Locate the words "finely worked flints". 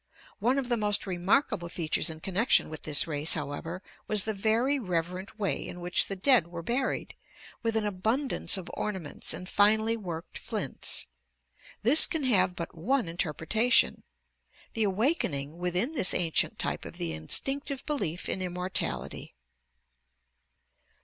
9.47-11.05